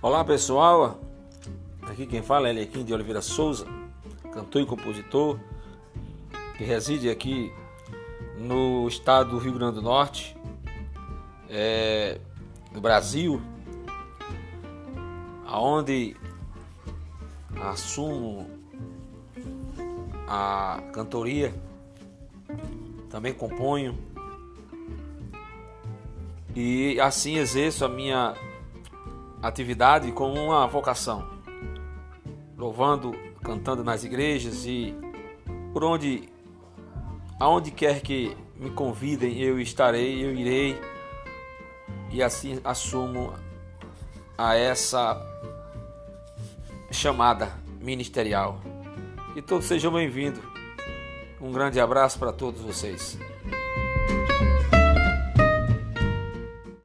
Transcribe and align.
Olá 0.00 0.24
pessoal, 0.24 1.00
aqui 1.82 2.06
quem 2.06 2.22
fala 2.22 2.46
é 2.46 2.50
Eliakim 2.50 2.84
de 2.84 2.94
Oliveira 2.94 3.20
Souza, 3.20 3.66
cantor 4.32 4.62
e 4.62 4.66
compositor, 4.66 5.40
que 6.56 6.62
reside 6.62 7.10
aqui 7.10 7.52
no 8.36 8.86
estado 8.86 9.30
do 9.30 9.38
Rio 9.38 9.54
Grande 9.54 9.74
do 9.74 9.82
Norte, 9.82 10.36
é, 11.50 12.20
no 12.70 12.80
Brasil, 12.80 13.42
aonde 15.44 16.14
assumo 17.60 18.48
a 20.28 20.80
cantoria, 20.92 21.52
também 23.10 23.34
componho 23.34 23.98
e 26.54 27.00
assim 27.00 27.36
exerço 27.36 27.84
a 27.84 27.88
minha 27.88 28.36
atividade 29.42 30.10
como 30.12 30.34
uma 30.34 30.66
vocação, 30.66 31.28
louvando, 32.56 33.12
cantando 33.42 33.84
nas 33.84 34.04
igrejas 34.04 34.64
e 34.66 34.94
por 35.72 35.84
onde, 35.84 36.28
aonde 37.38 37.70
quer 37.70 38.00
que 38.00 38.36
me 38.56 38.70
convidem, 38.70 39.38
eu 39.40 39.60
estarei, 39.60 40.24
eu 40.24 40.34
irei 40.34 40.80
e 42.10 42.22
assim 42.22 42.60
assumo 42.64 43.32
a 44.36 44.56
essa 44.56 45.20
chamada 46.90 47.52
ministerial. 47.80 48.60
Que 49.34 49.42
todos 49.42 49.66
sejam 49.66 49.92
bem-vindos. 49.92 50.42
Um 51.40 51.52
grande 51.52 51.78
abraço 51.78 52.18
para 52.18 52.32
todos 52.32 52.60
vocês. 52.60 53.16